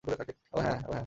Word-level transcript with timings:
হ্যাঁ, 0.03 0.17
ওহ 0.53 0.61
হ্যাঁ? 0.61 0.79